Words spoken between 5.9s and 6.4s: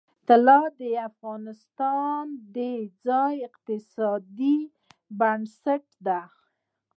دی.